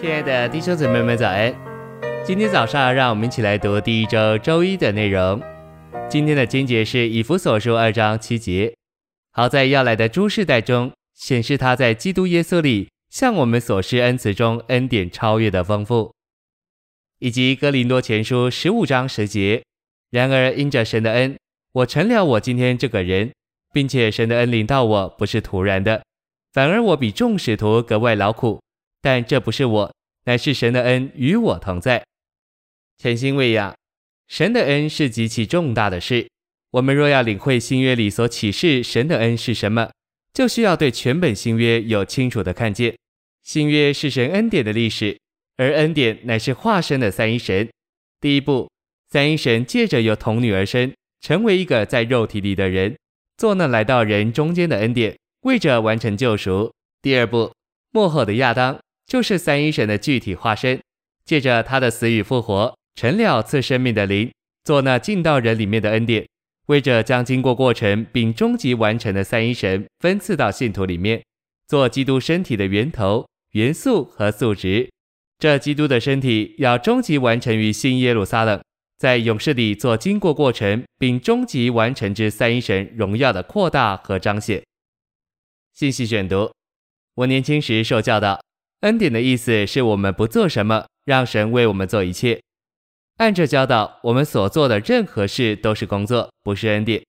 [0.00, 1.54] 亲爱的弟兄姊妹们，早安！
[2.24, 5.38] 今天早上，让我们一起来读第一周周一的内容。
[6.08, 8.74] 今天的经节是以弗所书二章七节。
[9.32, 16.14] 好在要来的诸世代中，显示他在基督耶稣里向我们所施恩慈中恩典超越的丰富，
[17.18, 19.62] 以及哥林多前书十五章十节。
[20.10, 21.36] 然而因着神的恩，
[21.72, 23.32] 我成了我今天这个人，
[23.70, 26.02] 并且神的恩领到我不是徒然的，
[26.54, 28.62] 反而我比众使徒格外劳苦。
[29.02, 32.04] 但这不是我，乃是神的恩与我同在。
[32.98, 33.74] 诚心喂养，
[34.28, 36.28] 神的恩是极其重大的事。
[36.72, 39.90] 我们若要领会新约里所启示神的恩是什么，
[40.32, 42.94] 就需要对全本新约有清楚的看见。
[43.42, 45.18] 新约是神恩典的历史，
[45.56, 47.68] 而恩典乃是化身的三一神。
[48.20, 48.70] 第一步，
[49.08, 52.96] 三一神借着由童女而生，成为一个在肉体里的人，
[53.38, 56.70] 做那来到人中间的恩典，为着完成救赎。
[57.00, 57.50] 第二步，
[57.90, 58.78] 末后的亚当。
[59.10, 60.80] 就是三一神的具体化身，
[61.24, 64.30] 借着他的死与复活，成了赐生命的灵，
[64.62, 66.24] 做那进到人里面的恩典，
[66.68, 71.20] 为着将经过过程并终极完成的三一神分赐到信徒里面，
[71.66, 74.88] 做基督身体的源头、元素和素质。
[75.40, 78.62] 这基督的身体要终极完成于新耶路撒冷，
[78.96, 84.62] 在永世里做经过过程并终极完成之三一神荣耀的扩大和彰显。
[85.74, 86.52] 信息选读：
[87.16, 88.40] 我年轻时受教导。
[88.80, 92.40] 恩典的意思是我们不做什么，让神为我们做一切。
[93.18, 97.02] 按这教导，我们所做的任何事都是工作，不是恩典；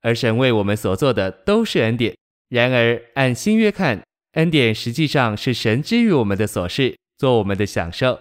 [0.00, 2.16] 而神为我们所做的都是恩典。
[2.48, 8.18] 然而，按新约看，恩典实际上是神之于我们的琐事，做我们的享受。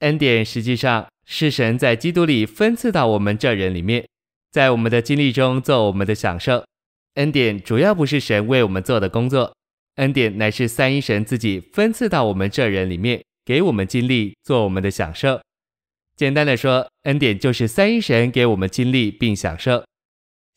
[0.00, 4.06] 恩典实际上是神在基督里分赐到我们这人里面，
[4.52, 6.64] 在我们的经历中做我们的享受。
[7.14, 9.52] 恩典主要不是神为我们做的工作。
[9.96, 15.40] 恩典乃是三一神自己分赐到我们这人里面，给我们经历，做我们的享受。
[16.14, 19.84] 简单的说，恩典就是三一神给我们经历并享受。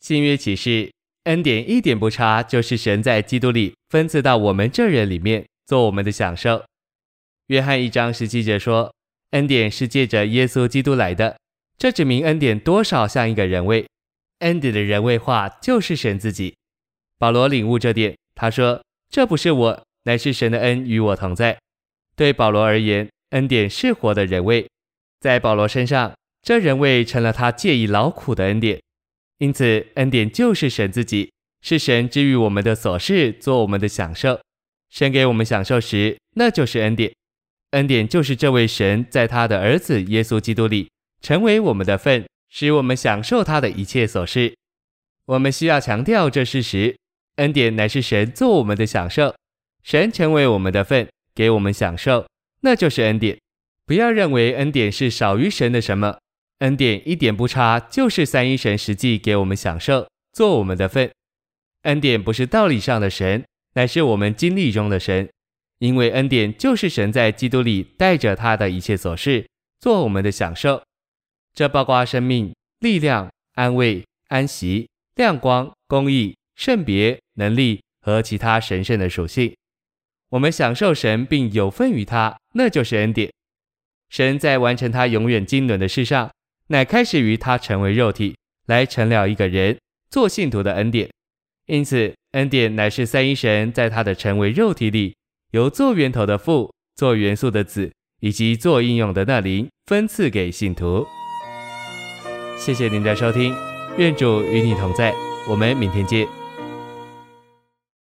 [0.00, 0.90] 新约启示，
[1.24, 6.62] 恩典一点不差，就是神在基督里分赐到我们这人里面，做我们的享受。
[7.46, 8.94] 约翰一章十七节说，
[9.30, 11.38] 恩典是借着耶稣基督来的，
[11.78, 13.86] 这指明恩典多少像一个人位。
[14.40, 16.54] 恩典的人位化就是神自己。
[17.18, 18.82] 保罗领悟这点，他说。
[19.10, 21.58] 这不是我，乃是神的恩与我同在。
[22.14, 24.68] 对保罗而言，恩典是活的人位，
[25.18, 28.80] 在保罗身上，这人位成了他借以劳苦的恩典。
[29.38, 34.38] 因此，恩典就是神自己，是神给予我们的所事，做我们的享受。
[34.90, 37.12] 神给我们享受时，那就是恩典。
[37.72, 40.90] 恩典就是这位神在他的儿子耶稣基督里
[41.20, 44.54] 成为我们的份，使我们享受他的一切所事。
[45.26, 46.96] 我们需要强调这事实。
[47.40, 49.34] 恩典乃是神做我们的享受，
[49.82, 52.26] 神成为我们的份，给我们享受，
[52.60, 53.38] 那就是恩典。
[53.86, 56.18] 不要认为恩典是少于神的什么，
[56.58, 61.10] 恩典一点不差，就是三一神实际给我们享受，做我们的份。
[61.84, 65.26] 恩典不是道理上的神，乃是我们经历中的神，
[65.78, 69.48] 因为恩典就是神在基督里带着他的一切所事，
[69.80, 70.82] 做我们的享受。
[71.54, 76.36] 这包括生命、力量、安慰、安息、亮光、公义。
[76.60, 79.56] 圣别、能力和其他神圣的属性，
[80.28, 83.32] 我们享受神并有份于他，那就是恩典。
[84.10, 86.30] 神在完成他永远经纶的事上，
[86.66, 89.78] 乃开始于他成为肉体，来成了一个人，
[90.10, 91.08] 做信徒的恩典。
[91.64, 95.16] 因此，恩典乃是三一神在他的成为肉体里，
[95.52, 97.90] 由做源头的父、做元素的子
[98.20, 101.06] 以及做应用的那灵分赐给信徒。
[102.58, 103.54] 谢谢您的收听，
[103.96, 105.14] 愿主与你同在，
[105.48, 106.28] 我们明天见。